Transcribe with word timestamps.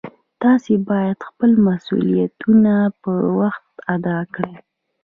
تاسې 0.41 0.73
باید 0.89 1.17
خپل 1.29 1.51
مسؤلیتونه 1.67 2.73
په 3.01 3.11
وخت 3.39 3.65
ادا 3.95 4.19
کړئ 4.35 4.55